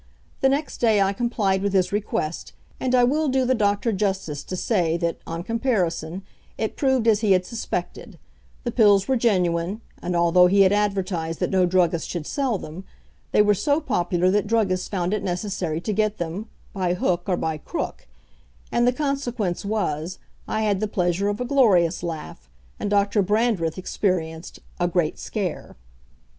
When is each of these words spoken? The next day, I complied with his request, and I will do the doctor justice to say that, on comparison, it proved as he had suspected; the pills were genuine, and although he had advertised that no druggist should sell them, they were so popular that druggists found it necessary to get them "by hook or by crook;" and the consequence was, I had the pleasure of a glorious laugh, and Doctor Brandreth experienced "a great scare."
The 0.39 0.49
next 0.49 0.77
day, 0.79 0.99
I 0.99 1.13
complied 1.13 1.61
with 1.61 1.73
his 1.73 1.91
request, 1.91 2.53
and 2.79 2.95
I 2.95 3.03
will 3.03 3.27
do 3.29 3.45
the 3.45 3.53
doctor 3.53 3.91
justice 3.91 4.43
to 4.45 4.55
say 4.55 4.97
that, 4.97 5.19
on 5.27 5.43
comparison, 5.43 6.23
it 6.57 6.75
proved 6.75 7.07
as 7.07 7.19
he 7.21 7.33
had 7.33 7.45
suspected; 7.45 8.17
the 8.63 8.71
pills 8.71 9.07
were 9.07 9.15
genuine, 9.15 9.81
and 10.01 10.15
although 10.15 10.47
he 10.47 10.61
had 10.61 10.71
advertised 10.73 11.39
that 11.39 11.51
no 11.51 11.67
druggist 11.67 12.09
should 12.09 12.25
sell 12.25 12.57
them, 12.57 12.83
they 13.31 13.43
were 13.43 13.53
so 13.53 13.79
popular 13.79 14.31
that 14.31 14.47
druggists 14.47 14.87
found 14.87 15.13
it 15.13 15.21
necessary 15.23 15.79
to 15.81 15.93
get 15.93 16.17
them 16.17 16.49
"by 16.73 16.95
hook 16.95 17.25
or 17.29 17.37
by 17.37 17.59
crook;" 17.59 18.07
and 18.71 18.87
the 18.87 18.91
consequence 18.93 19.63
was, 19.63 20.17
I 20.47 20.63
had 20.63 20.79
the 20.79 20.87
pleasure 20.87 21.27
of 21.27 21.39
a 21.39 21.45
glorious 21.45 22.01
laugh, 22.01 22.49
and 22.79 22.89
Doctor 22.89 23.21
Brandreth 23.21 23.77
experienced 23.77 24.61
"a 24.79 24.87
great 24.87 25.19
scare." 25.19 25.75